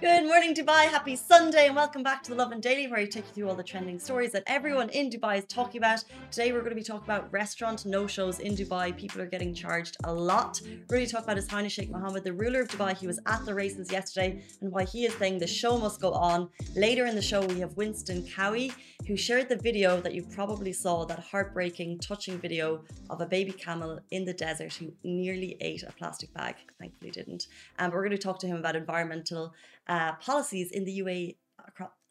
[0.00, 0.84] Good morning, Dubai.
[0.88, 3.54] Happy Sunday, and welcome back to the Lovin Daily, where I take you through all
[3.54, 6.02] the trending stories that everyone in Dubai is talking about.
[6.30, 8.96] Today, we're going to be talking about restaurant no shows in Dubai.
[8.96, 10.58] People are getting charged a lot.
[10.64, 12.96] We're going to talk about His Highness Sheikh Mohammed, the ruler of Dubai.
[12.96, 16.12] He was at the races yesterday, and why he is saying the show must go
[16.12, 16.48] on.
[16.74, 18.72] Later in the show, we have Winston Cowie,
[19.06, 23.52] who shared the video that you probably saw that heartbreaking, touching video of a baby
[23.52, 26.54] camel in the desert who nearly ate a plastic bag.
[26.78, 27.48] Thankfully, didn't.
[27.78, 29.52] And um, we're going to talk to him about environmental
[29.90, 31.36] uh, policies in the UAE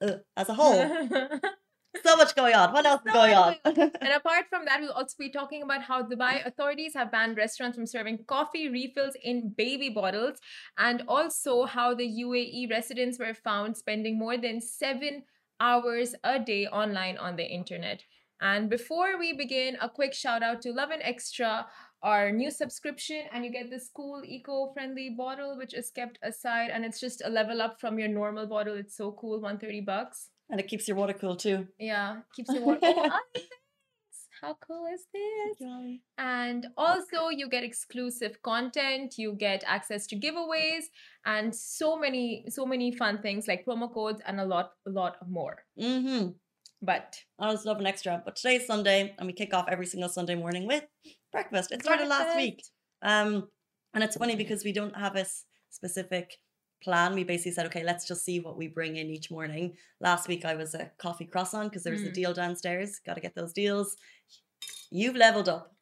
[0.02, 0.80] uh, as a whole.
[2.04, 2.74] so much going on.
[2.74, 3.56] What else is going on?
[3.66, 7.78] and apart from that, we'll also be talking about how Dubai authorities have banned restaurants
[7.78, 10.38] from serving coffee refills in baby bottles,
[10.78, 15.24] and also how the UAE residents were found spending more than seven
[15.60, 18.04] hours a day online on the internet.
[18.42, 21.68] And before we begin, a quick shout out to Lovin Extra
[22.02, 26.86] our new subscription and you get this cool eco-friendly bottle which is kept aside and
[26.86, 28.76] it's just a level up from your normal bottle.
[28.76, 30.30] It's so cool 130 bucks.
[30.50, 31.68] And it keeps your water cool too.
[31.80, 33.20] Yeah keeps your water oh,
[34.42, 35.68] how cool is this?
[36.18, 40.86] And also you get exclusive content you get access to giveaways
[41.26, 45.18] and so many so many fun things like promo codes and a lot a lot
[45.28, 45.64] more.
[45.80, 46.30] Mm-hmm.
[46.82, 48.22] But I was Lovin Extra.
[48.24, 50.86] But today's Sunday, and we kick off every single Sunday morning with
[51.32, 51.72] breakfast.
[51.72, 52.28] It started breakfast.
[52.28, 52.64] last week.
[53.02, 53.48] Um,
[53.94, 55.26] and it's funny because we don't have a
[55.70, 56.38] specific
[56.84, 57.14] plan.
[57.14, 59.76] We basically said, okay, let's just see what we bring in each morning.
[60.00, 62.10] Last week I was a coffee croissant because there was mm.
[62.10, 63.00] a deal downstairs.
[63.06, 63.96] Got to get those deals.
[64.92, 65.74] You've leveled up.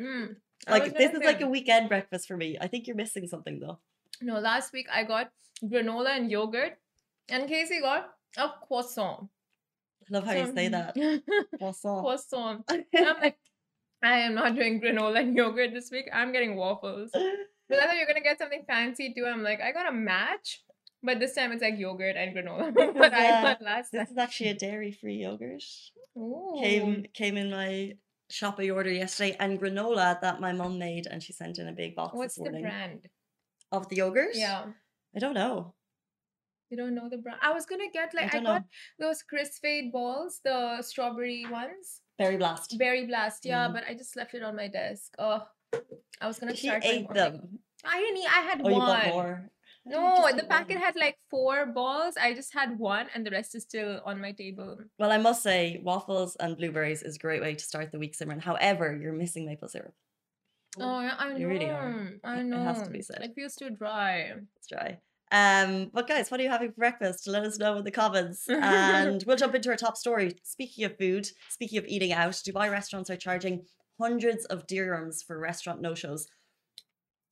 [0.00, 0.36] Mm.
[0.68, 2.56] Like this is like a weekend breakfast for me.
[2.60, 3.78] I think you're missing something though.
[4.20, 5.30] No, last week I got
[5.64, 6.78] granola and yogurt,
[7.28, 9.28] and Casey got a croissant.
[10.08, 10.94] I love how so, you say that.
[11.58, 12.00] croissant.
[12.00, 12.64] Croissant.
[12.70, 13.38] I'm like,
[14.02, 16.06] I am not doing granola and yogurt this week.
[16.12, 17.10] I'm getting waffles.
[17.68, 19.26] But I thought you're gonna get something fancy too.
[19.26, 20.62] I'm like, I got a match,
[21.02, 22.72] but this time it's like yogurt and granola.
[22.94, 24.12] but I got last This time.
[24.12, 25.64] is actually a dairy-free yogurt.
[26.16, 26.54] Ooh.
[26.60, 27.94] Came came in my
[28.30, 31.96] Shopee order yesterday, and granola that my mom made, and she sent in a big
[31.96, 32.62] box What's this morning.
[32.62, 33.08] the brand
[33.72, 34.34] of the yogurt?
[34.34, 34.66] Yeah,
[35.16, 35.74] I don't know.
[36.70, 37.40] You don't know the brand.
[37.42, 38.62] I was gonna get like I, I got
[39.00, 42.00] those Crisp Fade balls, the strawberry ones.
[42.18, 42.78] Berry Blast.
[42.78, 43.74] Berry Blast, yeah, mm.
[43.74, 45.14] but I just left it on my desk.
[45.18, 45.42] Oh,
[46.20, 46.84] I was gonna she start.
[46.84, 47.58] ate them.
[47.84, 48.36] I didn't eat.
[48.36, 49.50] I had oh, one.
[49.88, 50.84] No, the packet one.
[50.84, 52.14] had like four balls.
[52.20, 54.78] I just had one, and the rest is still on my table.
[54.98, 58.16] Well, I must say, waffles and blueberries is a great way to start the week,
[58.16, 58.40] Simran.
[58.40, 59.94] However, you're missing maple syrup.
[60.78, 61.36] Oh, yeah, I know.
[61.36, 62.10] You really are.
[62.24, 62.60] I know.
[62.60, 63.22] It has to be said.
[63.22, 64.32] It feels too dry.
[64.56, 64.98] It's dry.
[65.32, 67.26] Um, but guys, what are you having for breakfast?
[67.26, 68.48] Let us know in the comments.
[68.48, 70.36] And we'll jump into our top story.
[70.42, 73.64] Speaking of food, speaking of eating out, Dubai restaurants are charging
[74.00, 76.28] hundreds of dirhams for restaurant no-shows.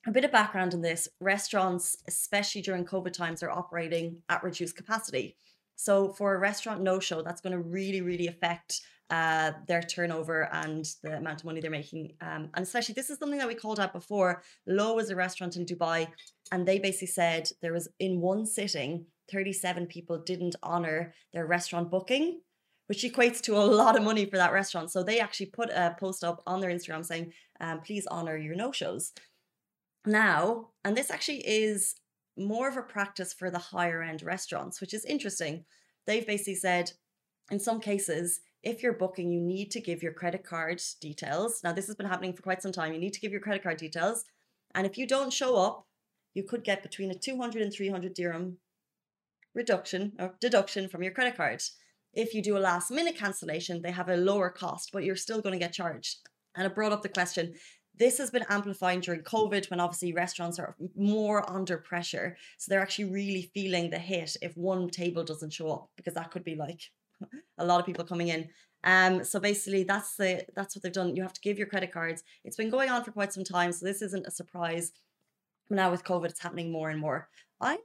[0.06, 4.76] A bit of background in this restaurants, especially during COVID times, are operating at reduced
[4.76, 5.36] capacity.
[5.76, 10.48] So, for a restaurant no show, that's going to really, really affect uh, their turnover
[10.52, 12.12] and the amount of money they're making.
[12.20, 14.42] Um, and especially, this is something that we called out before.
[14.66, 16.08] Lowe is a restaurant in Dubai,
[16.52, 21.90] and they basically said there was in one sitting, 37 people didn't honor their restaurant
[21.90, 22.40] booking,
[22.86, 24.90] which equates to a lot of money for that restaurant.
[24.90, 28.54] So they actually put a post up on their Instagram saying, um, please honor your
[28.54, 29.12] no shows.
[30.06, 31.94] Now, and this actually is
[32.36, 35.64] more of a practice for the higher end restaurants, which is interesting.
[36.06, 36.92] They've basically said,
[37.50, 41.60] in some cases, if you're booking, you need to give your credit card details.
[41.62, 42.92] Now, this has been happening for quite some time.
[42.92, 44.24] You need to give your credit card details.
[44.74, 45.86] And if you don't show up,
[46.34, 48.58] you could get between a 200 and 300 dirham
[49.54, 51.62] reduction or deduction from your credit card.
[52.12, 55.40] If you do a last minute cancellation, they have a lower cost, but you're still
[55.40, 56.18] going to get charged.
[56.56, 57.54] And it brought up the question
[57.96, 62.36] this has been amplifying during COVID when obviously restaurants are more under pressure.
[62.58, 66.30] So they're actually really feeling the hit if one table doesn't show up, because that
[66.30, 66.80] could be like
[67.58, 68.48] a lot of people coming in.
[68.82, 71.16] Um, so basically, that's the that's what they've done.
[71.16, 72.22] You have to give your credit cards.
[72.44, 74.92] It's been going on for quite some time, so this isn't a surprise.
[75.74, 77.28] Now with COVID, it's happening more and more.
[77.60, 77.78] I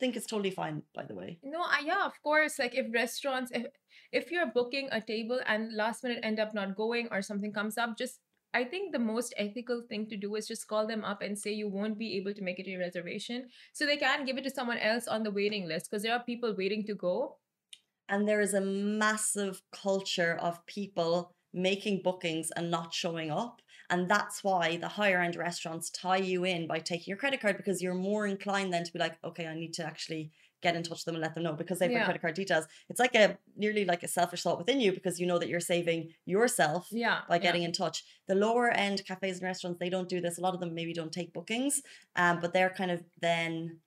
[0.00, 1.38] think it's totally fine, by the way.
[1.42, 2.58] No, I, yeah, of course.
[2.58, 3.66] Like if restaurants, if
[4.12, 7.76] if you're booking a table and last minute end up not going or something comes
[7.76, 8.20] up, just
[8.54, 11.52] I think the most ethical thing to do is just call them up and say
[11.52, 14.44] you won't be able to make it to your reservation, so they can give it
[14.44, 17.36] to someone else on the waiting list because there are people waiting to go
[18.08, 23.60] and there is a massive culture of people making bookings and not showing up.
[23.90, 27.56] And that's why the higher end restaurants tie you in by taking your credit card
[27.56, 30.30] because you're more inclined then to be like, okay, I need to actually
[30.60, 32.04] get in touch with them and let them know because they've yeah.
[32.04, 32.66] credit card details.
[32.88, 35.60] It's like a nearly like a selfish thought within you because you know that you're
[35.60, 37.68] saving yourself yeah, by getting yeah.
[37.68, 38.04] in touch.
[38.26, 40.38] The lower end cafes and restaurants, they don't do this.
[40.38, 41.82] A lot of them maybe don't take bookings,
[42.16, 43.78] um, but they're kind of then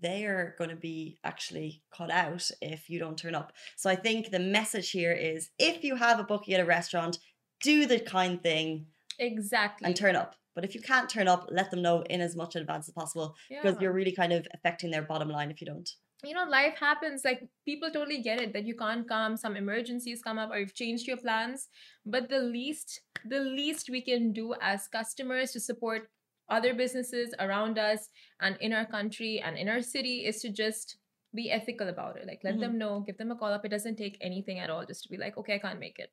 [0.00, 3.52] they are going to be actually cut out if you don't turn up.
[3.76, 7.18] So I think the message here is if you have a booking at a restaurant,
[7.60, 8.86] do the kind thing
[9.20, 9.86] Exactly.
[9.86, 10.34] and turn up.
[10.54, 13.36] But if you can't turn up, let them know in as much advance as possible
[13.62, 15.88] because you're really kind of affecting their bottom line if you don't.
[16.24, 17.24] you know, life happens.
[17.24, 20.74] Like people totally get it that you can't come, some emergencies come up, or you've
[20.74, 21.68] changed your plans.
[22.04, 26.10] But the least, the least we can do as customers to support
[26.50, 28.08] other businesses around us
[28.40, 30.96] and in our country and in our city is to just
[31.32, 32.26] be ethical about it.
[32.26, 32.60] Like let Mhm.
[32.60, 33.64] them know, give them a call up.
[33.64, 36.10] It doesn't take anything at all just to be like, okay, I can't make it.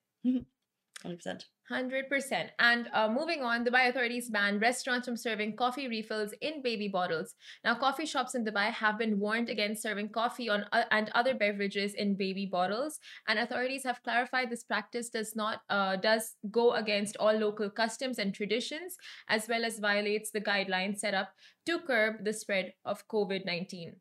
[1.05, 1.43] 100%.
[1.71, 2.49] 100%.
[2.59, 7.35] And uh, moving on, Dubai authorities banned restaurants from serving coffee refills in baby bottles.
[7.63, 11.33] Now, coffee shops in Dubai have been warned against serving coffee on uh, and other
[11.33, 16.73] beverages in baby bottles, and authorities have clarified this practice does not uh, does go
[16.73, 18.95] against all local customs and traditions,
[19.27, 21.33] as well as violates the guidelines set up
[21.65, 23.95] to curb the spread of COVID 19.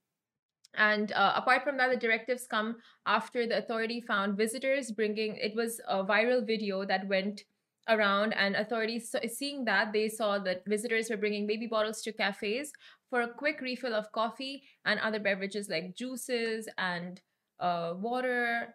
[0.76, 2.76] And uh, apart from that, the directives come
[3.06, 7.43] after the authority found visitors bringing it was a viral video that went
[7.88, 12.73] around and authorities seeing that they saw that visitors were bringing baby bottles to cafes
[13.11, 17.20] for a quick refill of coffee and other beverages like juices and
[17.61, 18.75] uh, water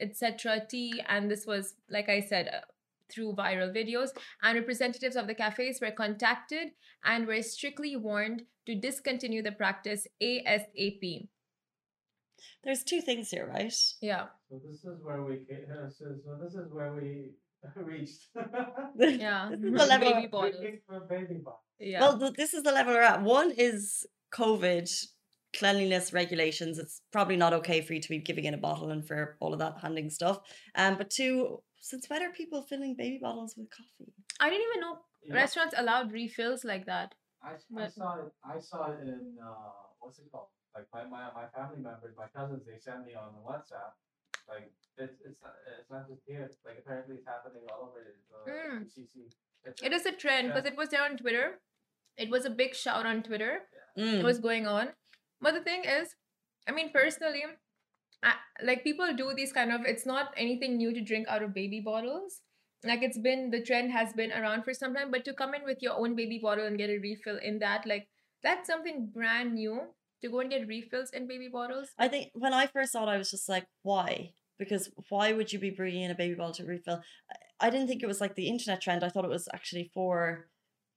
[0.00, 1.02] etc tea.
[1.08, 2.60] And this was like i said uh,
[3.10, 4.10] through viral videos
[4.42, 6.68] and representatives of the cafes were contacted
[7.04, 11.28] and were strictly warned to discontinue the practice asap
[12.64, 13.74] There's two things here, right?
[14.00, 17.30] yeah So this is where we ca- so, so this is where we
[17.76, 18.28] reached.
[18.98, 21.62] yeah This is the level baby of- bottles Drinking from baby bottles.
[21.80, 23.22] yeah Well, this is the level we're at.
[23.22, 24.88] One is COVID
[25.58, 26.78] cleanliness regulations.
[26.78, 29.52] It's probably not okay for you to be giving in a bottle and for all
[29.54, 30.40] of that handing stuff.
[30.74, 34.12] Um, but two, since when are people filling baby bottles with coffee?
[34.40, 37.08] i didn't even know You know, restaurants allowed refills like that
[37.48, 38.30] I, s- I but- saw it.
[38.54, 40.48] I saw it in uh, what's it called?
[40.74, 43.92] Like my, my, my family members, my cousins, they sent me on WhatsApp.
[44.50, 44.66] Like
[45.04, 46.44] it's it's not, it's not just here.
[46.66, 48.78] Like apparently it's happening all over the Mm.
[48.84, 49.14] GCC.
[49.68, 50.72] It's It is a trend because Yeah.
[50.72, 51.46] it was there on Twitter.
[52.24, 53.52] It was a big shout on Twitter.
[54.02, 54.14] Mm.
[54.20, 54.86] It was going on.
[55.44, 56.06] But the thing is,
[56.68, 57.44] I mean, personally,
[58.22, 61.54] I, like people do these kind of, it's not anything new to drink out of
[61.54, 62.40] baby bottles.
[62.84, 65.64] Like it's been, the trend has been around for some time, but to come in
[65.64, 68.08] with your own baby bottle and get a refill in that, like
[68.42, 69.80] that's something brand new
[70.22, 71.88] to go and get refills in baby bottles.
[71.98, 74.32] I think when I first saw it, I was just like, why?
[74.58, 77.02] Because why would you be bringing in a baby bottle to refill?
[77.30, 79.02] I- I didn't think it was like the internet trend.
[79.02, 80.48] I thought it was actually for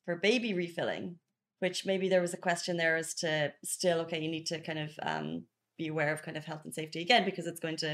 [0.05, 1.17] for baby refilling,
[1.57, 4.77] which maybe there was a question there as to still okay, you need to kind
[4.77, 5.45] of um,
[5.81, 7.91] be aware of kind of health and safety again because it's going to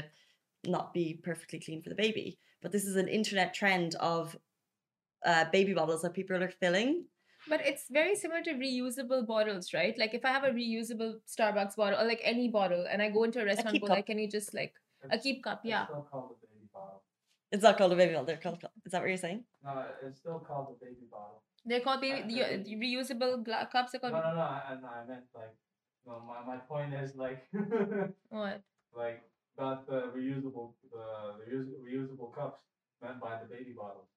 [0.76, 2.26] not be perfectly clean for the baby.
[2.62, 4.36] But this is an internet trend of
[5.30, 7.04] uh, baby bottles that people are filling.
[7.52, 9.96] But it's very similar to reusable bottles, right?
[10.02, 13.22] Like if I have a reusable Starbucks bottle or like any bottle and I go
[13.24, 13.96] into a restaurant, keep go cup.
[13.98, 14.74] like, can you just like
[15.10, 15.60] a keep cup?
[15.64, 15.84] it's Yeah.
[15.86, 17.02] still called the baby bottle.
[17.52, 18.26] It's not called a baby bottle.
[18.26, 18.62] They're called.
[18.84, 19.44] Is that what you're saying?
[19.64, 19.72] No,
[20.04, 21.42] it's still called a baby bottle.
[21.64, 24.40] They're called baby, the, Uh, the reusable gla- cups are No, called no, no.
[24.40, 25.54] I, I I meant like.
[26.08, 27.46] No, my, my point is like.
[28.30, 28.62] what?
[28.96, 29.22] like
[29.58, 31.04] not the reusable the,
[31.38, 32.60] the reus- reusable cups
[33.02, 34.08] meant by the baby bottles.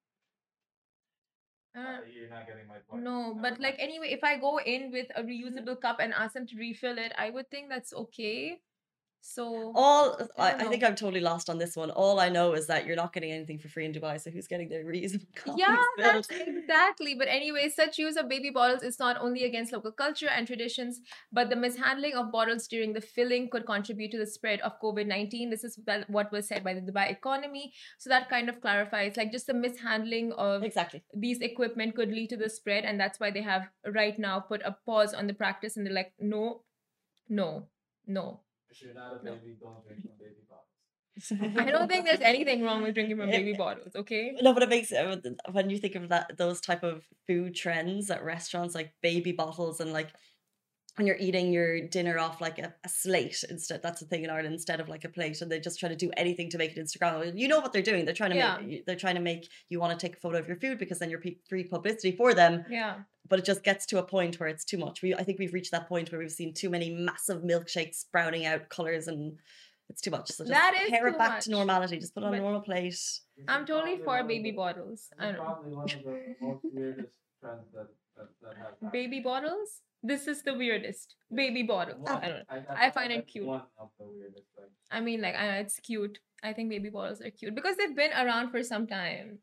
[1.76, 3.04] Uh, Uh, you're not getting my point.
[3.04, 6.34] no, Never but like anyway, if I go in with a reusable cup and ask
[6.34, 8.60] them to refill it, I would think that's okay.
[9.24, 10.84] So All uh, I I, I think.
[10.84, 11.92] I'm totally lost on this one.
[11.92, 14.20] All I know is that you're not getting anything for free in Dubai.
[14.20, 17.14] So who's getting their reusable yeah, exactly.
[17.14, 21.02] But anyway, such use of baby bottles is not only against local culture and traditions,
[21.32, 25.06] but the mishandling of bottles during the filling could contribute to the spread of COVID
[25.06, 25.52] 19.
[25.52, 27.74] This is what was said by the Dubai economy.
[28.00, 31.04] So that kind of clarifies like just the mishandling of exactly.
[31.14, 32.86] these equipment could lead to the spread.
[32.86, 35.94] And that's why they have right now put a pause on the practice and they're
[35.94, 36.64] like, no,
[37.30, 37.68] no,
[38.08, 38.42] no.
[38.72, 39.36] If you're not a No.
[39.36, 41.58] baby, don't drink from baby bottles.
[41.68, 44.36] I don't think there's anything wrong with drinking from baby bottles, okay?
[44.42, 45.18] No, but it makes uh,
[45.52, 49.80] when you think of that those type of food trends at restaurants, like baby bottles
[49.80, 50.10] and like
[50.96, 53.82] when you're eating your dinner off like a, a slate instead.
[53.82, 55.96] That's the thing in Ireland instead of like a plate, and they just try to
[55.96, 57.32] do anything to make it Instagram.
[57.38, 58.04] You know what they're doing?
[58.06, 58.58] They're trying to Yeah.
[58.60, 61.00] make they're trying to make you want to take a photo of your food because
[61.00, 62.66] then you're free publicity for them.
[62.70, 62.96] Yeah.
[63.30, 65.02] But it just gets to a point where it's too much.
[65.02, 68.46] We I think we've reached that point where we've seen too many massive milkshakes sprouting
[68.46, 69.38] out colors and.
[69.92, 70.28] It's too much.
[70.32, 72.00] So just That is pare it too back to normality.
[72.00, 72.98] Just put it on a normal plate.
[73.48, 75.10] I'm totally for baby the- bottles.
[75.20, 75.58] I don't know.
[75.70, 78.92] one of the weirdest trends that that, that has happened.
[78.94, 79.70] Baby bottles?
[80.12, 81.16] This is the weirdest.
[81.44, 82.00] Baby bottles.
[82.00, 82.74] One- I don't know.
[82.80, 83.46] I, I find it cute.
[83.46, 84.70] One of the weirdest things.
[84.90, 86.20] I mean, like, I it's cute.
[86.44, 89.40] I think baby bottles are cute because they've been around for some time.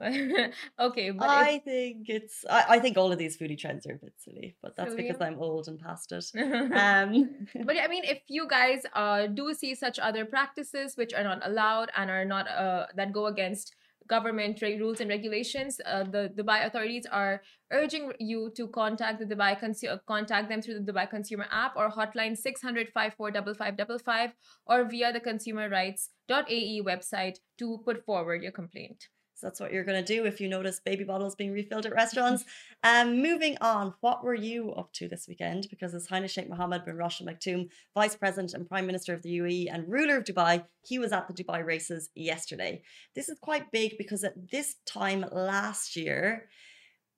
[0.80, 2.46] okay, but I think it's.
[2.48, 5.20] I, I think all of these foodie trends are a bit silly, but that's because
[5.20, 6.24] I'm old and past it.
[6.72, 11.22] Um, but I mean, if you guys uh do see such other practices which are
[11.24, 13.76] not allowed and are not uh that go against
[14.08, 19.52] government rules and regulations, uh, the Dubai authorities are urging you to contact the Dubai
[19.60, 24.32] consu- contact them through the Dubai Consumer app or hotline 600 545555
[24.66, 29.08] or via the consumerrights.ae website to put forward your complaint.
[29.40, 32.44] That's what you're going to do if you notice baby bottles being refilled at restaurants.
[32.84, 35.68] Um, moving on, what were you up to this weekend?
[35.70, 39.22] Because His Highness Sheikh Mohammed bin Rashid Al Maktoum, Vice President and Prime Minister of
[39.22, 42.82] the UAE and ruler of Dubai, he was at the Dubai races yesterday.
[43.14, 46.48] This is quite big because at this time last year,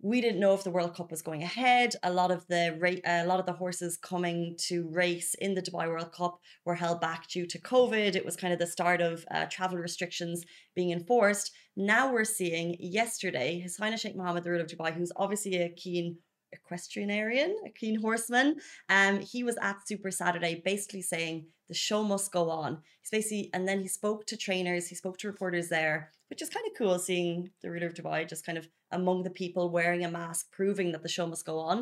[0.02, 1.94] we didn't know if the World Cup was going ahead.
[2.02, 5.62] A lot of the ra- a lot of the horses coming to race in the
[5.62, 8.16] Dubai World Cup were held back due to COVID.
[8.16, 10.44] It was kind of the start of uh, travel restrictions
[10.74, 11.52] being enforced.
[11.76, 15.68] Now we're seeing yesterday His Highness Sheikh Mohammed, the ruler of Dubai, who's obviously a
[15.68, 16.16] keen
[16.56, 18.56] equestrianarian, a keen horseman.
[18.88, 22.72] Um, he was at Super Saturday, basically saying the show must go on.
[23.00, 26.50] He's basically, and then he spoke to trainers, he spoke to reporters there, which is
[26.50, 30.04] kind of cool seeing the ruler of Dubai just kind of among the people wearing
[30.04, 31.78] a mask, proving that the show must go on.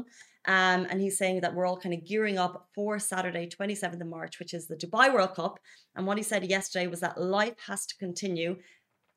[0.47, 4.07] Um, and he's saying that we're all kind of gearing up for Saturday, 27th of
[4.07, 5.59] March, which is the Dubai World Cup.
[5.97, 8.57] And what he said yesterday was that life has to continue.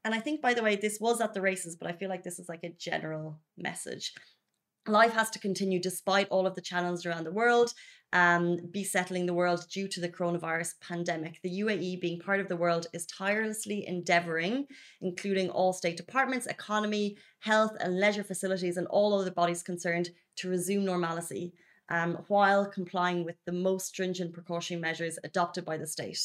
[0.04, 2.24] And I think, by the way, this was at the races, but I feel like
[2.24, 4.14] this is like a general message.
[4.88, 7.74] Life has to continue despite all of the challenges around the world,
[8.12, 11.40] um, be settling the world due to the coronavirus pandemic.
[11.42, 14.68] The UAE, being part of the world, is tirelessly endeavoring,
[15.02, 20.50] including all state departments, economy, health, and leisure facilities, and all other bodies concerned, to
[20.50, 21.54] resume normalcy
[21.90, 26.20] um, while complying with the most stringent precautionary measures adopted by the state.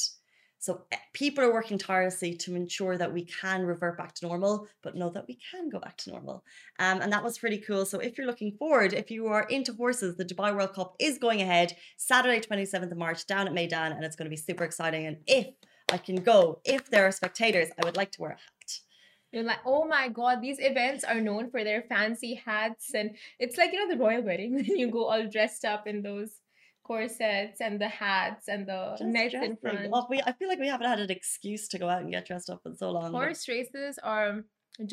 [0.59, 4.67] So eh, people are working tirelessly to ensure that we can revert back to normal,
[4.83, 6.45] but know that we can go back to normal.
[6.79, 7.87] Um, and that was pretty cool.
[7.87, 11.19] So if you're looking forward, if you are into horses, the Dubai World Cup is
[11.19, 14.65] going ahead Saturday, 27th of March down at Meydan, and it's going to be super
[14.65, 15.07] exciting.
[15.07, 15.47] And if
[15.93, 18.81] I can go, if there are spectators, I would like to wear a hat.
[19.33, 23.59] You're like, oh my god, these events are known for their fancy hats, and it's
[23.59, 26.31] like you know the royal wedding when you go all dressed up in those
[26.93, 29.91] corsets and the hats and the Just nets in front.
[29.93, 32.27] Oh, we, I feel like we haven't had an excuse to go out and get
[32.27, 33.13] dressed up in so long.
[33.13, 34.31] but- Horse races are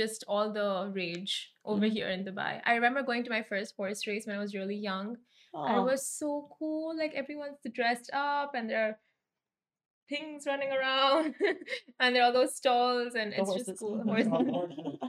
[0.01, 1.33] just all the rage
[1.71, 1.91] over Mhm.
[1.97, 2.53] here in Dubai.
[2.69, 5.09] I remember going to my first horse race when I was really young.
[5.53, 6.85] And it was so cool.
[7.01, 8.95] Like everyone's dressed up and there are
[10.13, 11.33] things running around
[11.99, 13.67] and there are all those stalls and The it's horses.
[13.67, 14.01] just cool.
[14.13, 14.31] Horses.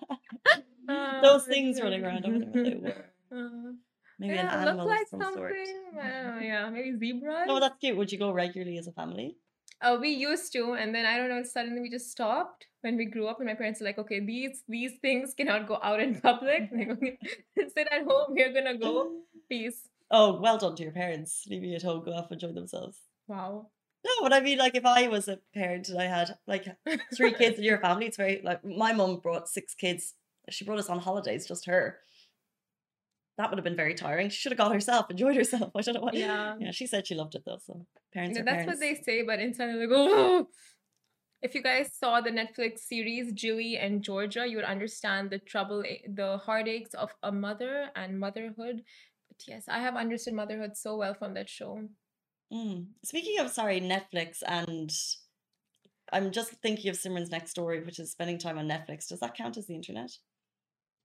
[0.88, 2.62] Ah, Those things running around over there.
[2.64, 3.05] They were.
[3.37, 3.73] Uh,
[4.18, 5.42] Maybe yeah, an look animal like of some something.
[5.42, 5.52] sort.
[5.96, 7.46] Uh, yeah, maybe zebras.
[7.46, 7.96] No, that's cute.
[7.96, 9.37] Would you go regularly as a family?
[9.80, 11.42] Uh, we used to, and then I don't know.
[11.42, 14.62] Suddenly, we just stopped when we grew up, and my parents were like, "Okay, these
[14.68, 16.70] these things cannot go out in public.
[16.73, 17.18] Like, okay,
[17.75, 18.28] Sit at home.
[18.30, 19.12] We're gonna go.
[19.49, 21.44] Peace." Oh, well done to your parents.
[21.49, 22.99] Leaving you at home, go off and enjoy themselves.
[23.26, 23.68] Wow.
[24.04, 26.66] No, but I mean, like, if I was a parent and I had like
[27.16, 30.14] three kids in your family, it's very like my mom brought six kids.
[30.49, 31.99] She brought us on holidays, just her.
[33.38, 34.31] That would have been very tiring.
[34.31, 35.71] She should have got herself, enjoyed herself.
[35.76, 36.12] I don't know why.
[36.14, 36.57] Yeah.
[36.59, 37.59] Yeah, she said she loved it though.
[37.64, 38.73] So parents Yeah, are that's parents.
[38.75, 40.49] what they say, but inside they're like, "Oh."
[41.43, 45.85] If you guys saw the Netflix series Ginny and Georgia, you would understand the trouble,
[45.87, 48.83] eh, the heartaches of a mother and motherhood.
[49.28, 51.83] But yes, I have understood motherhood so well from that show.
[52.52, 52.87] Mm.
[53.05, 54.90] Speaking of sorry, Netflix and
[56.12, 59.09] I'm just thinking of Simran's next story, which is spending time on Netflix.
[59.09, 60.11] Does that count as the internet?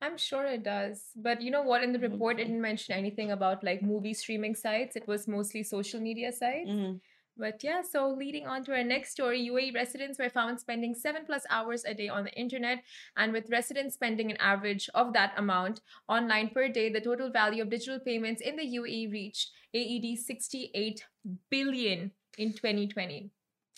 [0.02, 1.04] I'm sure it does.
[1.16, 1.84] But you know what?
[1.84, 4.96] In the report, it didn't mention anything about like movie streaming sites.
[4.96, 6.70] It was mostly social media sites.
[6.70, 7.00] Mm.
[7.38, 11.24] But yeah, so leading on to our next story, UAE residents were found spending seven
[11.26, 12.84] plus hours a day on the internet.
[13.16, 17.64] And with residents spending an average of that amount online per day, the total value
[17.64, 21.06] of digital payments in the UAE reached AED 68
[21.50, 23.32] billion in 2020.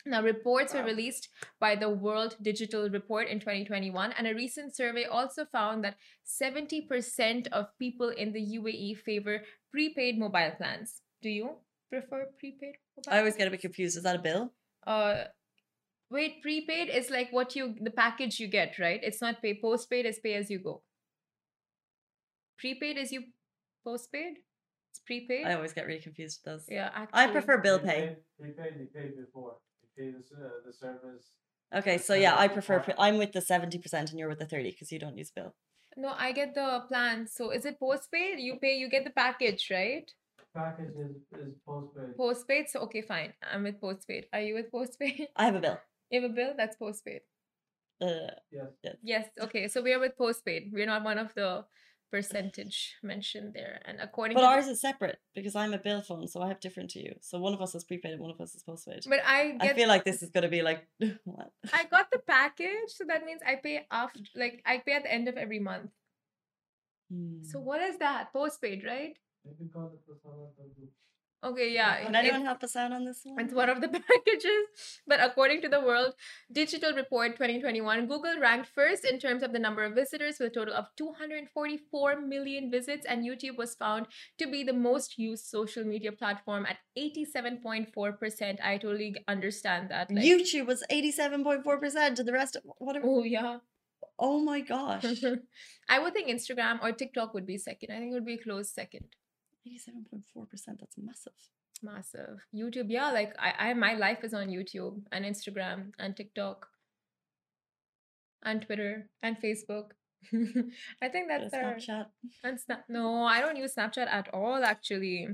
[0.05, 1.29] Now, reports were released
[1.61, 5.95] by the World Digital Report in 2021, and a recent survey also found that
[6.27, 11.01] 70% of people in the UAE favor prepaid mobile plans.
[11.21, 11.51] Do you
[11.89, 13.95] prefer prepaid mobile I always get a bit confused.
[13.95, 14.51] Is that a bill?
[14.85, 15.23] uh
[16.11, 20.05] wait prepaid is like what you the package you get right it's not pay postpaid
[20.05, 20.81] is pay as you go
[22.59, 23.23] prepaid is you
[23.85, 24.33] postpaid
[24.91, 26.65] it's prepaid I always get really confused with those.
[26.69, 27.31] yeah I actually.
[27.31, 27.85] prefer bill pay.
[27.85, 29.55] paid- They paid, they paid before.
[29.97, 31.25] They the, uh, the service.
[31.75, 32.79] Okay, so yeah, I prefer.
[32.79, 35.31] pre- I'm with the seventy percent, and you're with the thirty because you don't use
[35.31, 35.53] bill.
[35.95, 39.63] no i get the plan so is it postpaid you pay you get the package
[39.69, 40.07] right
[40.55, 42.17] Package is, is postpaid.
[42.21, 45.77] postpaid so okay fine i'm with postpaid are you with postpaid I have a bill.
[46.09, 47.21] you have a bill that's postpaid
[48.01, 48.95] Uh, Yes.
[49.13, 49.25] Yes.
[49.45, 49.63] Okay.
[49.73, 50.63] So we are with postpaid.
[50.73, 51.49] We're not one of the
[52.13, 53.81] percentage mentioned there.
[53.85, 56.59] And according but to ours is separate because I'm a bill phone, so I have
[56.59, 57.15] different to you.
[57.21, 59.03] So one of us is prepaid and one of us is postpaid.
[59.13, 60.87] but I I feel like this is gonna be like
[61.23, 61.51] what?
[61.79, 65.13] I got the package, so that means I pay after like I pay at the
[65.13, 65.89] end of every month.
[67.51, 67.65] So Hmm.
[67.65, 68.31] what is that?
[68.33, 69.17] Postpaid, right?
[71.43, 72.03] Maybe call it the summer of Okay, yeah.
[72.03, 73.39] Can it- anyone help us out on this one?
[73.43, 74.65] It's one of the packages.
[75.07, 76.13] But according to the World
[76.51, 80.53] Digital Report 2021, Google ranked first in terms of the number of visitors with a
[80.53, 84.07] total of 244 million visits, and YouTube was found
[84.37, 88.59] to be the most used social media platform at 87.4%.
[88.63, 90.11] I totally understand that.
[90.11, 92.57] Like, YouTube was eighty-seven point four percent, and the rest.
[92.77, 92.95] What?
[92.97, 93.57] Are, oh, yeah.
[94.19, 95.05] oh my gosh!
[95.89, 97.91] I would think Instagram or TikTok would be second.
[97.91, 99.05] I think it would be a close second.
[99.65, 100.79] Eighty-seven point four percent.
[100.79, 101.33] That's massive.
[101.81, 102.39] Massive.
[102.55, 106.67] YouTube, yeah, like I, I my life is on YouTube and Instagram and TikTok
[108.43, 109.91] and Twitter and Facebook.
[111.01, 112.05] I think Bit of that's our Snapchat.
[112.43, 112.85] and Snap.
[112.89, 114.63] No, I don't use Snapchat at all.
[114.63, 115.27] Actually,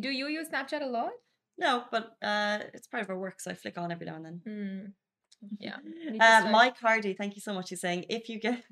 [0.00, 1.10] do you use Snapchat a lot?
[1.58, 4.24] No, but uh, it's part of our work, so I flick on every now and
[4.24, 4.40] then.
[4.44, 4.86] Hmm.
[5.58, 5.76] Yeah.
[6.20, 7.70] Uh, Mike Hardy, thank you so much.
[7.70, 8.62] He's saying if you get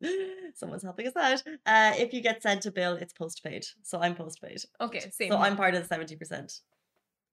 [0.54, 1.42] someone's helping us out.
[1.64, 3.66] Uh, if you get sent a bill, it's postpaid.
[3.82, 4.62] So I'm postpaid.
[4.80, 5.30] Okay, same.
[5.30, 5.38] So.
[5.38, 6.60] I'm part of the seventy percent.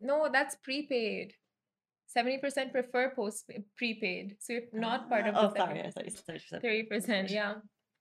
[0.02, 1.34] No, that's prepaid.
[2.08, 6.06] Seventy percent prefer post prepaid, so you're not part of Oh, the sorry, I thought
[6.06, 6.62] you said thirty percent.
[6.62, 7.30] thirty percent.
[7.32, 7.54] Yeah.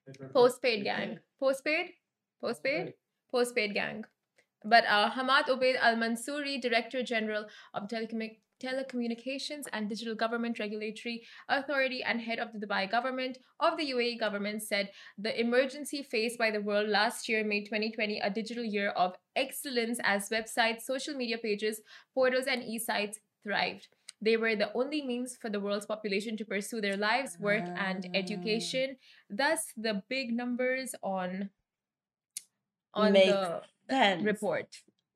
[0.06, 1.18] the- Postpaid gang.
[1.40, 1.86] Postpaid?
[2.40, 2.94] Postpaid?
[3.30, 4.04] Postpaid gang.
[4.64, 11.22] But uh, Hamad Obaid Al Mansouri, Director General of Telecommu- Telecommunications and Digital Government Regulatory
[11.48, 16.38] Authority and head of the Dubai government of the UAE government, said the emergency faced
[16.38, 21.14] by the world last year made 2020 a digital year of excellence as websites, social
[21.14, 21.80] media pages,
[22.14, 23.88] portals, and e sites thrived.
[24.20, 28.06] They were the only means for the world's population to pursue their lives, work, and
[28.06, 28.10] Ah.
[28.14, 28.96] education.
[29.28, 31.50] Thus, the big numbers on
[32.94, 34.68] on the Then report.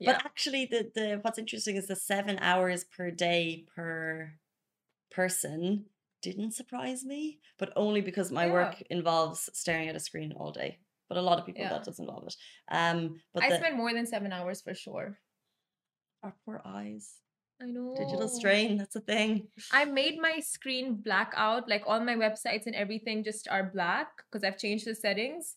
[0.05, 4.33] But actually, the the what's interesting is the seven hours per day per
[5.11, 5.87] person
[6.23, 10.79] didn't surprise me, but only because my work involves staring at a screen all day.
[11.09, 11.71] But a lot of people Yeah.
[11.71, 12.37] that does involve it.
[12.69, 15.19] Um, but I the, spend more than seven hours for sure.
[16.23, 17.15] our poor eyes,
[17.63, 17.95] I know.
[17.97, 18.77] digital strain.
[18.77, 19.49] That's a thing.
[19.73, 24.09] I made my screen black out, like all my websites and everything just are black
[24.27, 25.57] because I've changed the settings.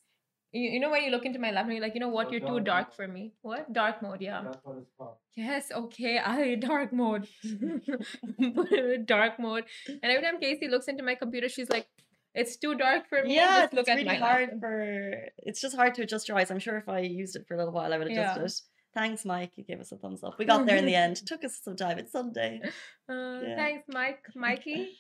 [0.52, 2.32] You, you know when you look into my laptop, you're like, you know what, Oh,
[2.32, 2.96] you're too dark dark mode.
[2.96, 3.34] for me.
[3.42, 3.72] What?
[3.72, 4.42] Dark mode, yeah.
[4.44, 5.18] That's what it's called.
[5.36, 7.28] Yes, okay, I dark mode.
[7.44, 9.66] Put it in dark mode.
[9.88, 11.88] And every time Casey looks into my computer, she's like,
[12.34, 13.36] it's too dark for me.
[13.36, 15.14] Yeah, just look it's at really my hard laptop." for.
[15.40, 16.52] It's just hard to adjust your eyes.
[16.52, 18.44] I'm sure if I used it for a little while, I would adjust Yeah.
[18.46, 18.54] it.
[18.96, 19.52] Thanks, Mike.
[19.56, 20.38] You gave us a thumbs up.
[20.40, 21.18] We got there in the end.
[21.18, 22.00] It Took us some time.
[22.00, 22.62] It's Sunday.
[23.08, 23.56] Uh, Yeah.
[23.56, 24.98] Thanks, Mike, Mikey.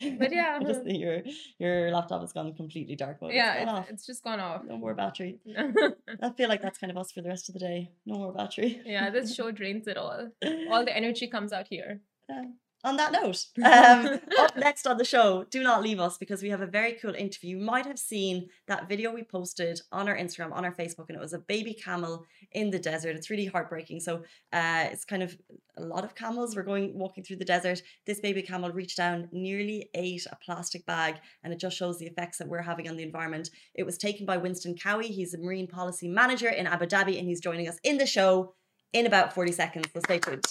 [0.00, 0.58] But yeah.
[0.66, 1.22] Just your
[1.58, 3.30] your laptop has gone completely dark mode.
[3.30, 4.62] It's yeah, gone it's, it's just gone off.
[4.64, 5.38] No more battery.
[6.22, 7.90] I feel like that's kind of us for the rest of the day.
[8.06, 8.80] No more battery.
[8.84, 10.30] yeah, this show drains it all.
[10.70, 12.00] All the energy comes out here.
[12.30, 12.42] Uh,
[12.84, 16.50] on that note, um, up next on the show, do not leave us because we
[16.50, 17.56] have a very cool interview.
[17.56, 21.16] You might have seen that video we posted on our Instagram, on our Facebook, and
[21.16, 23.16] it was a baby camel in the desert.
[23.16, 24.00] It's really heartbreaking.
[24.00, 25.36] So uh, it's kind of
[25.76, 27.82] a lot of camels We're going walking through the desert.
[28.06, 32.06] This baby camel reached down, nearly ate a plastic bag, and it just shows the
[32.06, 33.50] effects that we're having on the environment.
[33.74, 35.08] It was taken by Winston Cowie.
[35.08, 38.54] He's a marine policy manager in Abu Dhabi, and he's joining us in the show
[38.92, 39.86] in about 40 seconds.
[39.92, 40.44] So stay tuned.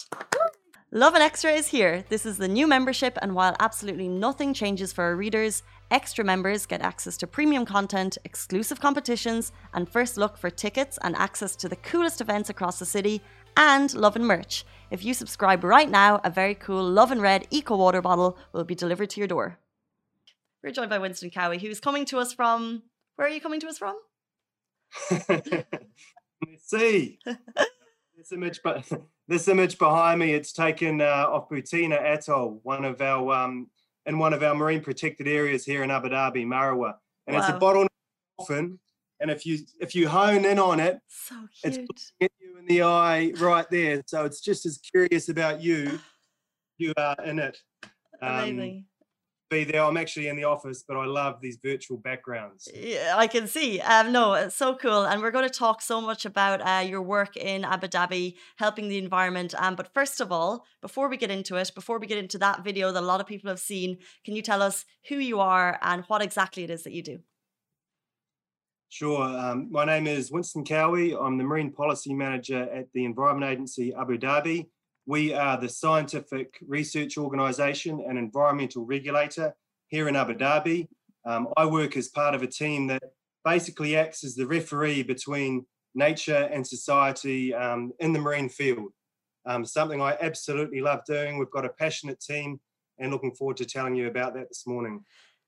[0.91, 2.06] Lovin Extra is here.
[2.08, 6.65] This is the new membership, and while absolutely nothing changes for our readers, extra members
[6.65, 11.67] get access to premium content, exclusive competitions, and first look for tickets and access to
[11.67, 13.21] the coolest events across the city,
[13.58, 14.63] and Lovin merch.
[14.89, 18.73] If you subscribe right now, a very cool Lovin Red Eco Water bottle will be
[18.73, 19.60] delivered to your door.
[20.63, 22.84] We're joined by Winston Cowie, who's coming to us from.
[23.17, 23.97] Where are you coming to us from?
[25.12, 25.65] Let's
[26.62, 27.19] see.
[27.26, 28.89] this image, but
[29.27, 33.69] this image behind me, it's taken uh, off Bu Tinah Atoll, one of our um,
[34.05, 36.95] in one of our marine protected areas here in Abu Dhabi, Marawah,
[37.27, 37.59] and it's a Wow.
[37.59, 37.87] bottle
[38.39, 38.79] dolphin.
[39.19, 41.77] And if you if you hone in on it, So It's
[42.19, 44.03] hit you in the eye right there.
[44.05, 45.99] So it's just as curious about you,
[46.77, 47.57] you are in it.
[48.21, 48.85] Um, Amazing.
[49.49, 49.83] Be there.
[49.83, 52.67] I'm actually in the office, but I love these virtual backgrounds.
[52.73, 53.79] Yeah, I can see.
[53.81, 57.01] Um, no, it's so cool, and we're going to talk so much about uh, your
[57.01, 59.53] work in Abu Dhabi, helping the environment.
[59.57, 62.63] Um, but first of all, before we get into it, before we get into that
[62.63, 65.79] video that a lot of people have seen, can you tell us who you are
[65.81, 67.19] and what exactly it is that you do?
[68.89, 69.21] Sure.
[69.21, 71.13] Um, my name is Winston Cowie.
[71.13, 74.67] I'm the Marine Policy Manager at the Environment Agency Abu Dhabi.
[75.08, 79.56] We are the scientific research organisation and environmental regulator
[79.88, 80.89] here in Abu Dhabi.
[81.26, 83.02] Um, I work as part of a team that
[83.46, 85.65] basically acts as the referee between
[85.96, 88.91] nature and society um, in the marine field.
[89.46, 91.38] Um, something I absolutely love doing.
[91.38, 92.60] We've got a passionate team
[93.00, 95.06] and looking forward to telling you about that this morning.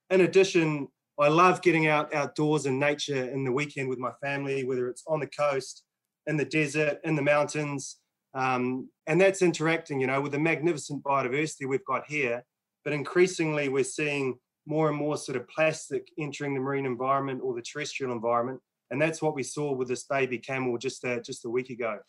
[0.10, 0.88] In addition,
[1.19, 5.04] I love getting out outdoors in nature in the weekend with my family, whether it's
[5.06, 5.84] on the coast,
[6.28, 7.98] in the desert, in the mountains.
[8.33, 12.43] Um, and that's interacting, you know, with the magnificent biodiversity we've got here.
[12.83, 17.55] But increasingly, we're seeing more and more sort of plastic entering the marine environment or
[17.55, 18.61] the terrestrial environment
[18.91, 21.99] and that's what we saw with this baby camel just uh, just a week ago.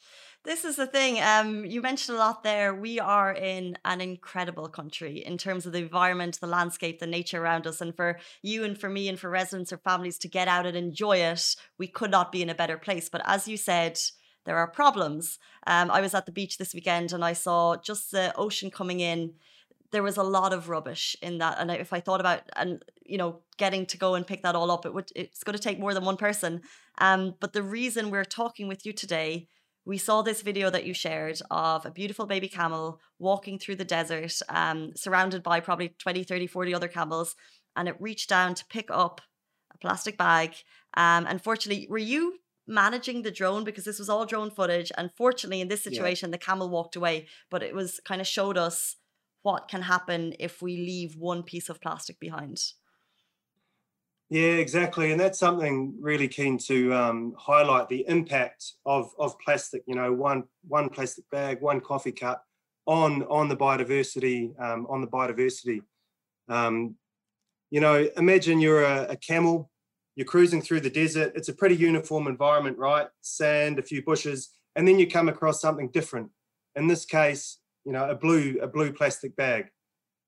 [0.45, 1.21] This is the thing.
[1.21, 2.75] Um, you mentioned a lot there.
[2.75, 7.43] We are in an incredible country in terms of the environment, the landscape, the nature
[7.43, 7.83] around us.
[7.83, 10.77] And for you and for me and for residents or families to get out and
[10.77, 13.11] enjoy it, we could not be in a better place.
[13.11, 13.99] But as you said,
[14.51, 15.39] there are problems.
[15.69, 18.99] Um, I was at the beach this weekend and I saw just the ocean coming
[18.99, 19.35] in.
[19.93, 23.17] There was a lot of rubbish in that and if i thought about and you
[23.17, 25.79] know getting to go and pick that all up it would it's going to take
[25.79, 26.63] more than one person.
[26.99, 29.47] Um but the reason we're talking with you today
[29.85, 33.93] we saw this video that you shared of a beautiful baby camel walking through the
[33.97, 37.37] desert um surrounded by probably 20 30 40 other camels
[37.77, 39.21] and it reached down to pick up
[39.73, 40.51] a plastic bag.
[40.95, 45.61] Um unfortunately were you managing the drone because this was all drone footage and fortunately
[45.61, 46.33] in this situation yeah.
[46.33, 48.97] the camel walked away but it was kind of showed us
[49.43, 52.63] what can happen if we leave one piece of plastic behind.
[54.29, 59.83] Yeah, exactly, and that's something really keen to um, highlight the impact of of plastic.
[59.87, 62.45] You know, one one plastic bag, one coffee cup
[62.87, 65.83] on on the biodiversity um, on the biodiversity.
[66.49, 66.95] Um,
[67.71, 69.70] you know, imagine you're a, a camel,
[70.21, 71.33] you're cruising through the desert.
[71.35, 73.09] It's a pretty uniform environment, right?
[73.23, 76.29] Sand, a few bushes, and then you come across something different.
[76.77, 77.57] In this case,
[77.87, 79.71] you know, a blue, a blue plastic bag.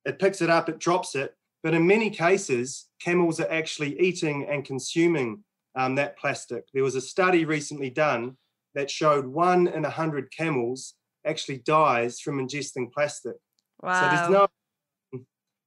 [0.06, 1.34] It picks it up, it drops it.
[1.62, 6.64] But in many cases, camels are actually eating and consuming um, that plastic.
[6.72, 8.38] There was a study recently done
[8.74, 10.94] that showed one in a hundred camels
[11.26, 13.36] actually dies from ingesting plastic.
[13.82, 14.00] Wow.
[14.00, 15.22] So there's no,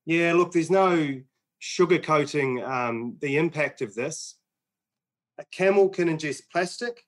[0.07, 1.21] yeah, look, there's no
[1.65, 4.38] sugarcoating um, the impact of this.
[5.39, 7.04] A camel can ingest plastic.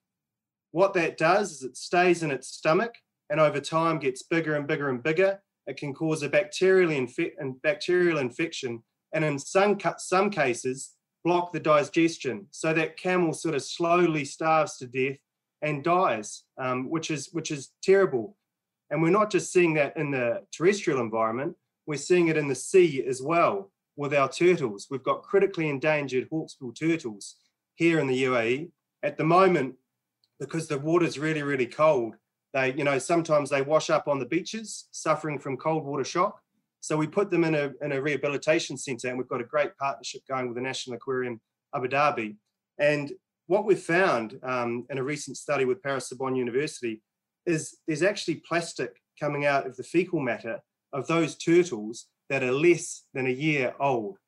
[0.72, 2.94] What that does is it stays in its stomach
[3.30, 7.34] and over time gets bigger and bigger and bigger, it can cause a bacterial, infe-
[7.62, 8.82] bacterial infection,
[9.14, 10.94] and in some some cases
[11.24, 15.18] block the digestion, so that camel sort of slowly starves to death
[15.60, 18.36] and dies, um, which is which is terrible.
[18.90, 21.54] And we're not just seeing that in the terrestrial environment;
[21.86, 24.86] we're seeing it in the sea as well with our turtles.
[24.90, 27.36] We've got critically endangered hawksbill turtles
[27.74, 28.70] here in the UAE
[29.02, 29.74] at the moment
[30.40, 32.14] because the water's really really cold
[32.54, 36.40] they, you know, sometimes they wash up on the beaches, suffering from cold water shock.
[36.80, 39.76] So we put them in a in a rehabilitation centre, and we've got a great
[39.76, 41.40] partnership going with the National Aquarium
[41.74, 42.36] Abu Dhabi.
[42.78, 43.12] And
[43.46, 47.02] what we've found um, in a recent study with Paris Sorbonne University
[47.46, 50.60] is there's actually plastic coming out of the fecal matter
[50.92, 54.18] of those turtles that are less than a year old.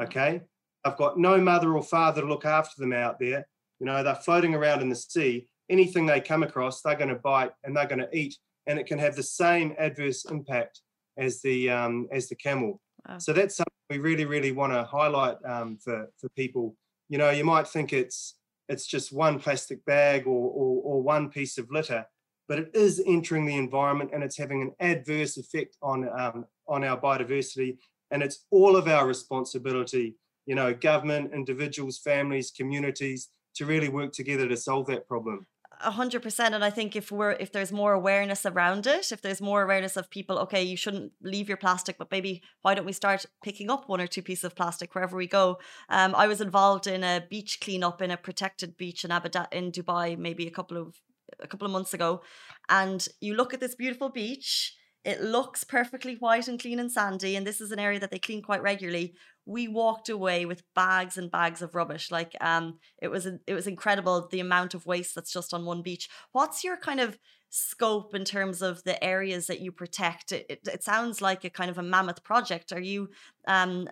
[0.00, 0.40] Okay,
[0.84, 3.46] I've got no mother or father to look after them out there.
[3.78, 7.16] You know, they're floating around in the sea, anything they come across, they're going to
[7.16, 10.80] bite and they're going to eat, and it can have the same adverse impact
[11.16, 12.80] as the um, as the camel.
[13.08, 13.18] Wow.
[13.18, 16.76] So that's something we really, really want to highlight um, for for people.
[17.08, 18.36] You know, you might think it's
[18.68, 22.06] it's just one plastic bag or, or, or one piece of litter,
[22.50, 26.82] but it is entering the environment and it's having an adverse effect on um, on
[26.82, 27.78] our biodiversity,
[28.10, 30.16] and it's all of our responsibility.
[30.46, 35.46] You know, government, individuals, families, communities, to really work together to solve that problem
[35.82, 36.54] a hundred percent.
[36.54, 39.96] And I think if we're if there's more awareness around it, if there's more awareness
[39.96, 43.70] of people, okay, you shouldn't leave your plastic, but maybe why don't we start picking
[43.70, 45.58] up one or two pieces of plastic wherever we go?
[45.88, 49.72] Um, I was involved in a beach cleanup in a protected beach in Abu in
[49.72, 51.00] Dubai, maybe a couple of
[51.40, 52.22] a couple of months ago,
[52.68, 54.76] and you look at this beautiful beach.
[55.02, 58.18] It looks perfectly white and clean and sandy, and this is an area that they
[58.18, 59.14] clean quite regularly
[59.50, 62.10] we walked away with bags and bags of rubbish.
[62.10, 65.82] Like um, it was it was incredible the amount of waste that's just on one
[65.82, 66.08] beach.
[66.32, 70.32] What's your kind of scope in terms of the areas that you protect?
[70.32, 72.72] It, it, it sounds like a kind of a mammoth project.
[72.72, 73.10] Are you
[73.46, 73.88] um,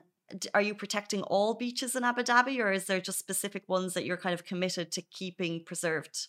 [0.55, 4.05] are you protecting all beaches in Abu Dhabi, or is there just specific ones that
[4.05, 6.29] you're kind of committed to keeping preserved?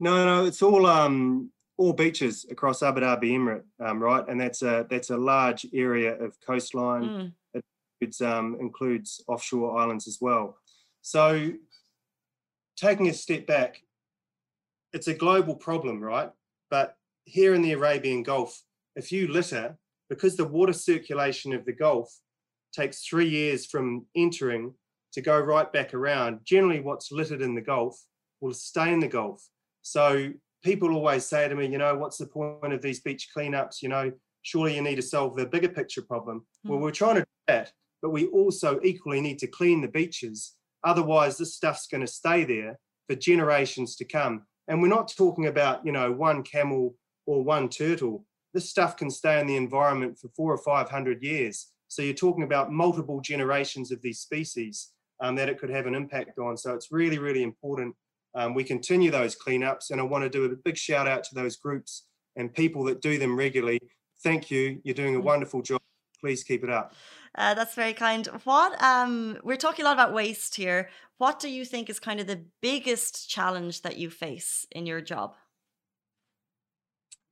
[0.00, 4.24] No, no, it's all um, all beaches across Abu Dhabi Emirate, um, right?
[4.28, 7.02] And that's a that's a large area of coastline.
[7.02, 7.32] Mm.
[7.54, 7.64] It
[8.00, 10.58] includes, um, includes offshore islands as well.
[11.02, 11.52] So,
[12.76, 13.82] taking a step back,
[14.92, 16.30] it's a global problem, right?
[16.70, 18.62] But here in the Arabian Gulf,
[18.96, 19.76] if you litter,
[20.08, 22.12] because the water circulation of the Gulf
[22.72, 24.74] takes three years from entering
[25.12, 26.40] to go right back around.
[26.44, 28.00] Generally, what's littered in the Gulf
[28.40, 29.48] will stay in the Gulf.
[29.88, 30.30] So
[30.62, 33.80] people always say to me, you know, what's the point of these beach cleanups?
[33.80, 36.46] You know, surely you need to solve the bigger picture problem.
[36.66, 36.70] Mm.
[36.70, 37.72] Well, we're trying to do that,
[38.02, 40.54] but we also equally need to clean the beaches.
[40.84, 44.42] Otherwise, this stuff's going to stay there for generations to come.
[44.68, 46.94] And we're not talking about, you know, one camel
[47.26, 48.26] or one turtle.
[48.52, 51.68] This stuff can stay in the environment for four or 500 years.
[51.88, 55.94] So you're talking about multiple generations of these species um, that it could have an
[55.94, 56.58] impact on.
[56.58, 57.94] So it's really, really important
[58.34, 59.90] um, we continue those cleanups.
[59.90, 62.04] And I want to do a big shout out to those groups
[62.36, 63.80] and people that do them regularly.
[64.22, 64.80] Thank you.
[64.84, 65.24] You're doing a mm.
[65.24, 65.80] wonderful job.
[66.20, 66.94] Please keep it up.
[67.34, 68.26] Uh, that's very kind.
[68.44, 70.88] What um, we're talking a lot about waste here.
[71.18, 75.00] What do you think is kind of the biggest challenge that you face in your
[75.00, 75.34] job?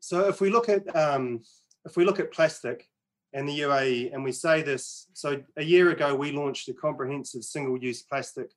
[0.01, 1.41] So if we look at um,
[1.85, 2.89] if we look at plastic
[3.33, 7.43] and the UAE, and we say this, so a year ago we launched a comprehensive
[7.43, 8.51] single-use plastic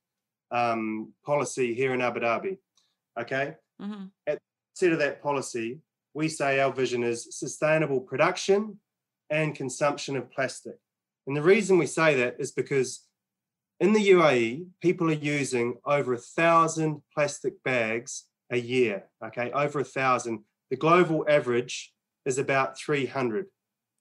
[0.50, 2.58] um, policy here in Abu Dhabi.
[3.18, 3.56] Okay.
[3.80, 4.04] Mm-hmm.
[4.26, 4.38] At
[4.80, 5.80] the of that policy,
[6.14, 8.78] we say our vision is sustainable production
[9.28, 10.76] and consumption of plastic.
[11.26, 13.06] And the reason we say that is because
[13.78, 19.04] in the UAE, people are using over a thousand plastic bags a year.
[19.24, 20.40] Okay, over a thousand.
[20.70, 21.92] The global average
[22.26, 23.46] is about 300.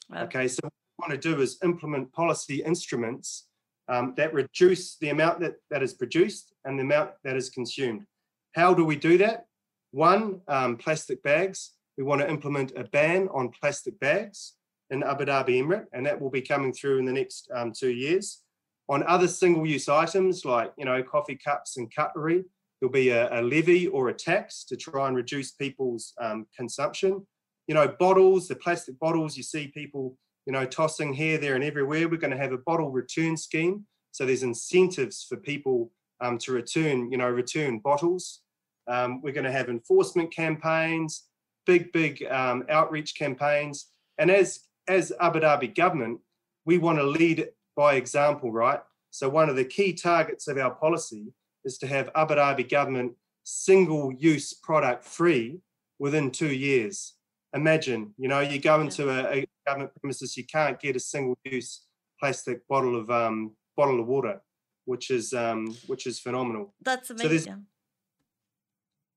[0.09, 0.23] Wow.
[0.23, 3.48] Okay, so what we want to do is implement policy instruments
[3.89, 8.06] um, that reduce the amount that, that is produced and the amount that is consumed.
[8.54, 9.45] How do we do that?
[9.91, 11.71] One, um, plastic bags.
[11.97, 14.54] We want to implement a ban on plastic bags
[14.91, 17.89] in Abu Dhabi Emirate, and that will be coming through in the next um, two
[17.89, 18.43] years.
[18.88, 22.45] On other single-use items like you know coffee cups and cutlery,
[22.80, 27.25] there'll be a, a levy or a tax to try and reduce people's um, consumption.
[27.67, 30.17] You know, bottles, the plastic bottles you see people
[30.49, 32.09] you know, tossing here, there, and everywhere.
[32.09, 33.85] We're going to have a bottle return scheme.
[34.12, 38.41] So there's incentives for people um, to return, you know, return bottles.
[38.88, 41.25] Um, we're going to have enforcement campaigns,
[41.67, 43.91] big, big um, outreach campaigns.
[44.17, 46.19] And as as Abu Dhabi government,
[46.65, 48.79] we want to lead by example, right?
[49.12, 51.31] So one of the key targets of our policy
[51.63, 53.12] is to have Abu Dhabi government
[53.43, 55.59] single-use product free
[55.99, 57.13] within two years
[57.53, 61.83] imagine, you know, you go into a, a government premises, you can't get a single-use
[62.19, 64.41] plastic bottle of um, bottle of water,
[64.85, 66.73] which is um, which is phenomenal.
[66.81, 67.65] That's amazing.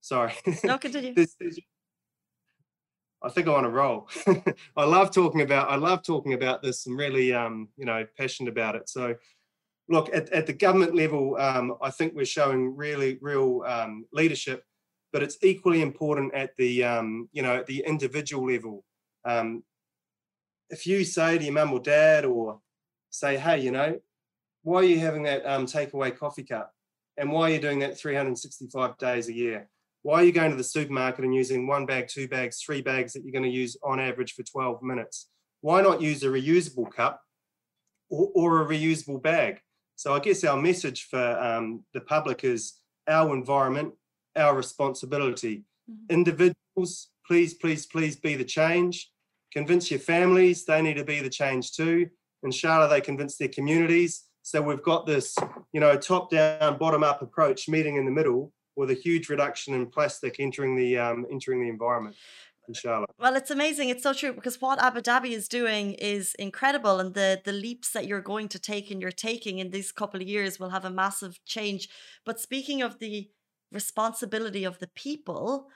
[0.01, 0.33] So sorry.
[0.65, 1.15] No, continue.
[1.15, 1.59] there's, there's,
[3.23, 4.09] I think I'm on a roll.
[4.77, 6.87] I love talking about I love talking about this.
[6.87, 8.89] I'm really um, you know passionate about it.
[8.89, 9.15] So
[9.89, 14.65] look at, at the government level, um, I think we're showing really real um, leadership
[15.13, 18.85] but it's equally important at the um, you know at the individual level.
[19.25, 19.63] Um,
[20.71, 22.61] if you say to your mum or dad, or
[23.11, 24.01] say, hey, you know,
[24.63, 26.73] why are you having that um, takeaway coffee cup,
[27.17, 29.69] and why are you doing that 365 days a year?
[30.03, 33.13] Why are you going to the supermarket and using one bag, two bags, three bags
[33.13, 35.29] that you're going to use on average for 12 minutes?
[35.61, 37.21] Why not use a reusable cup
[38.11, 39.61] or, or a reusable bag?
[39.95, 42.75] So I guess our message for um, the public is
[43.07, 43.95] our environment
[44.37, 45.65] our responsibility.
[45.91, 46.15] Mm-hmm.
[46.15, 49.11] Individuals, please, please, please be the change.
[49.53, 52.09] Convince your families, they need to be the change too.
[52.43, 54.25] Inshallah, they convince their communities.
[54.43, 55.37] So we've got this,
[55.73, 59.75] you know, top down, bottom up approach meeting in the middle with a huge reduction
[59.75, 62.17] in plastic entering the um, entering the environment.
[62.69, 63.07] Inshallah.
[63.19, 63.89] Well, it's amazing.
[63.89, 67.91] It's so true because what Abu Dhabi is doing is incredible, and the the leaps
[67.91, 70.85] that you're going to take and you're taking in these couple of years will have
[70.85, 71.89] a massive change.
[72.25, 73.31] But speaking of the
[73.73, 75.69] responsibility of the people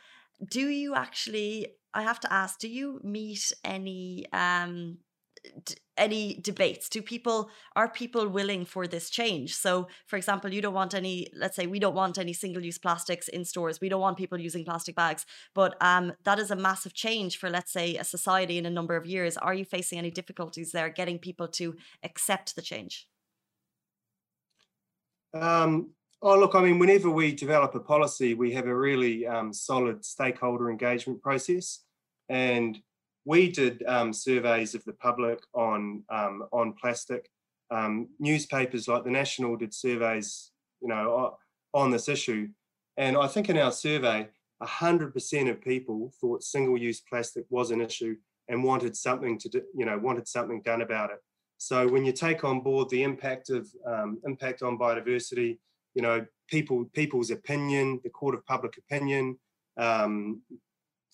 [0.49, 4.99] do you actually i have to ask do you meet any um
[5.97, 6.89] any debates?
[6.89, 9.55] Do people are people willing for this change?
[9.55, 12.79] So for example you don't want any let's say we don't want any single use
[12.79, 16.57] plastics in stores we don't want people using plastic bags but um that is a
[16.57, 19.37] massive change for let's say a society in a number of years.
[19.37, 23.09] Are you facing any difficulties there getting people to accept the change?
[25.33, 25.91] Um
[26.23, 30.05] Oh, look, I mean, whenever we develop a policy, we have a really um, solid
[30.05, 31.85] stakeholder engagement process.
[32.31, 32.79] And
[33.27, 37.29] we did um, surveys of the public on, um, on plastic.
[37.71, 41.37] Um, newspapers like The National did surveys, you know,
[41.75, 42.49] on this issue.
[42.97, 44.29] And I think in our survey,
[44.63, 48.17] 100% of people thought single-use plastic was an issue
[48.49, 51.19] and wanted something to, do, you know, wanted something done about it.
[51.59, 55.59] So when you take on board the impact of um, impact on biodiversity,
[55.97, 59.39] you know, people people's opinion, the court of public opinion,
[59.79, 60.43] um,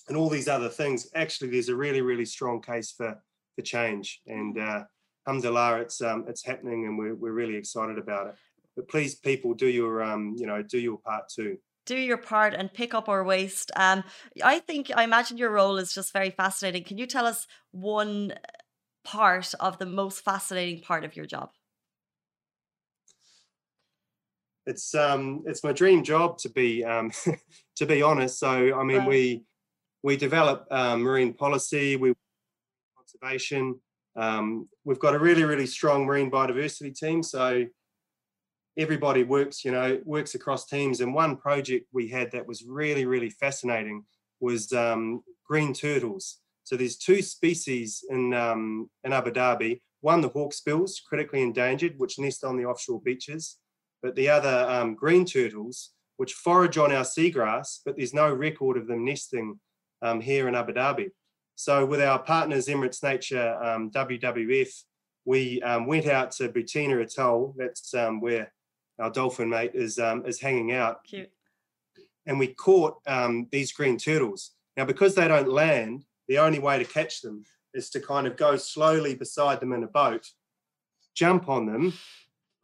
[0.08, 1.08] and all these other things.
[1.14, 3.16] Actually, there's a really really strong case for
[3.54, 4.82] for change, and uh,
[5.26, 8.34] alhamdulillah, it's um, it's happening, and we're we're really excited about it.
[8.74, 11.58] But please, people, do your um, you know, do your part too.
[11.86, 13.70] Do your part and pick up our waste.
[13.76, 14.02] Um,
[14.42, 16.82] I think I imagine your role is just very fascinating.
[16.82, 18.34] Can you tell us one
[19.04, 21.50] part of the most fascinating part of your job?
[24.66, 27.10] It's um, it's my dream job to be um,
[27.76, 28.38] to be honest.
[28.38, 29.08] So I mean, Wow.
[29.08, 29.42] we
[30.02, 32.14] we develop um, marine policy, we
[32.96, 33.80] conservation.
[34.14, 37.22] Um, we've got a really really strong marine biodiversity team.
[37.22, 37.66] So
[38.78, 41.00] everybody works, you know, works across teams.
[41.00, 44.04] And one project we had that was really really fascinating
[44.40, 46.38] was um, green turtles.
[46.64, 49.80] So there's two species in um, in Abu Dhabi.
[50.02, 53.58] One the hawksbills, critically endangered, which nest on the offshore beaches
[54.02, 58.76] but the other um, green turtles, which forage on our seagrass, but there's no record
[58.76, 59.58] of them nesting
[60.02, 61.10] um, here in Abu Dhabi.
[61.54, 64.82] So with our partners, Emirates Nature, um, WWF,
[65.24, 67.54] we um, went out to Bu Tinah Atoll.
[67.56, 68.52] That's um, where
[68.98, 71.30] our dolphin mate is um, is hanging out, Cute.
[72.26, 74.52] and we caught um, these green turtles.
[74.76, 78.36] Now, because they don't land, the only way to catch them is to kind of
[78.36, 80.26] go slowly beside them in a boat,
[81.14, 81.92] jump on them,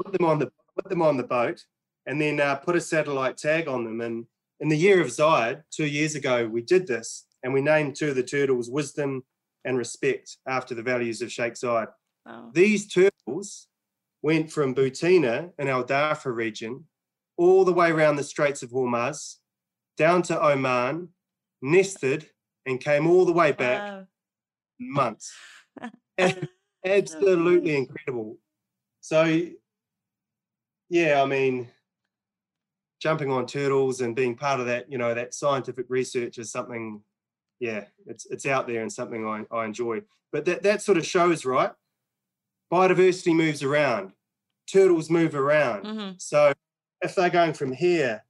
[0.03, 1.65] put them on the put them on the boat,
[2.07, 4.01] and then uh, put a satellite tag on them.
[4.01, 4.27] And
[4.61, 8.11] in the year of Zayed, two years ago, we did this, and we named two
[8.11, 9.25] of the turtles Wisdom
[9.65, 11.89] and Respect after the values of Sheikh Zayed.
[12.25, 12.51] Wow.
[12.55, 13.67] These turtles
[14.23, 16.85] went from Bu Tinah in Al Dhafra region
[17.37, 19.37] all the way around the Straits of Hormuz,
[19.97, 21.09] down to Oman,
[21.63, 22.29] nested,
[22.67, 24.07] and came all the way back Wow.
[24.81, 25.33] months.
[26.85, 28.39] Absolutely incredible.
[29.01, 29.47] So,
[30.89, 31.69] yeah, I mean,
[33.01, 37.03] jumping on turtles and being part of that, you know, that scientific research is something,
[37.61, 40.03] yeah, it's it's out there and something I, I enjoy.
[40.33, 41.73] But that that sort of shows, right?
[42.73, 44.13] Biodiversity moves around,
[44.71, 45.87] turtles move around.
[45.87, 46.53] hmm So
[47.01, 48.25] if they're going from here,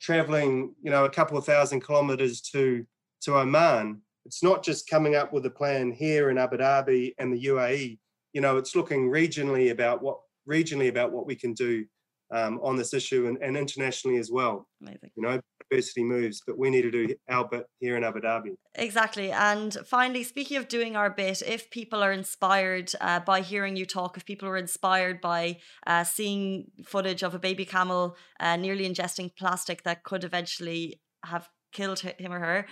[0.00, 2.86] traveling, you know, a couple of thousand kilometers to
[3.22, 7.32] to Oman, it's not just coming up with a plan here in Abu Dhabi and
[7.32, 7.98] the UAE.
[8.32, 11.86] You know, it's looking regionally about what regionally about what we can do
[12.30, 14.66] um, on this issue and, and internationally as well.
[14.80, 15.10] Amazing.
[15.16, 18.56] You know, diversity moves, but we need to do our bit here in Abu Dhabi.
[18.74, 19.30] Exactly.
[19.32, 23.86] And finally, speaking of doing our bit, if people are inspired uh, by hearing you
[23.86, 28.88] talk, if people are inspired by uh, seeing footage of a baby camel uh, nearly
[28.88, 32.66] ingesting plastic that could eventually have killed him or her,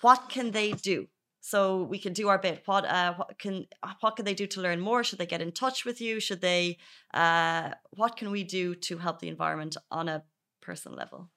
[0.00, 1.06] what can they do?
[1.40, 2.62] So we can do our bit.
[2.66, 3.66] What uh, what can
[4.00, 5.04] what can they do to learn more?
[5.04, 6.20] Should they get in touch with you?
[6.20, 6.78] Should they?
[7.14, 10.24] Uh, what can we do to help the environment on a
[10.60, 11.30] personal level?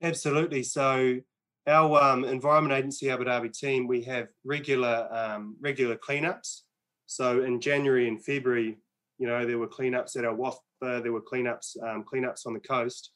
[0.00, 0.62] Absolutely.
[0.62, 1.20] So
[1.66, 6.62] our um, Environment Agency Abu Dhabi team, we have regular um, regular cleanups.
[7.06, 8.78] So in January and February,
[9.18, 12.60] you know, there were cleanups at our Wathba, there were cleanups um, cleanups on the
[12.60, 13.12] coast.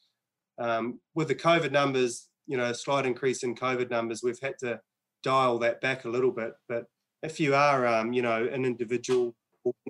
[0.58, 4.58] Um, with the COVID numbers, you know, a slight increase in COVID numbers, we've had
[4.60, 4.80] to
[5.26, 6.52] dial that back a little bit.
[6.68, 6.86] But
[7.22, 9.34] if you are, um, you know, an individual,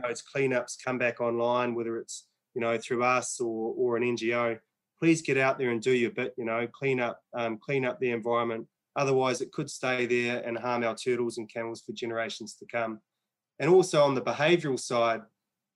[0.05, 4.59] it's cleanups come back online, whether it's you know through us or or an NGO,
[4.99, 6.33] please get out there and do your bit.
[6.39, 8.67] You know, clean up, um, clean up the environment.
[8.97, 12.99] Otherwise, it could stay there and harm our turtles and camels for generations to come.
[13.59, 15.21] And also on the behavioural side,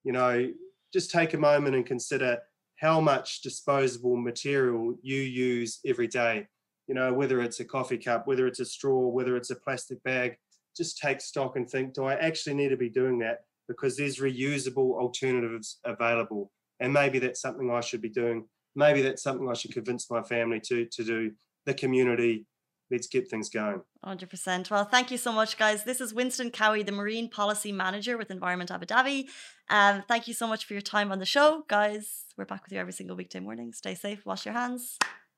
[0.04, 0.50] you know,
[0.94, 2.38] just take a moment and consider
[2.76, 6.46] how much disposable material you use every day.
[6.90, 10.02] You know, whether it's a coffee cup, whether it's a straw, whether it's a plastic
[10.02, 10.36] bag,
[10.76, 13.38] just take stock and think, do I actually need to be doing that?
[13.68, 16.50] Because there's reusable alternatives available.
[16.80, 20.22] And maybe that's something I should be doing maybe that's something I should convince my
[20.22, 21.32] family to to do.
[21.66, 22.46] The community,
[22.90, 23.82] let's get things going.
[24.04, 24.70] 100%.
[24.70, 25.84] Well, thank you so much, guys.
[25.84, 29.26] This is Winston Cowie, the Marine Policy Manager with Environment Abu Dhabi.
[29.68, 32.24] Um, thank you so much for your time on the show, guys.
[32.38, 33.74] We're back with you every single weekday morning.
[33.74, 34.96] Stay safe, wash your hands,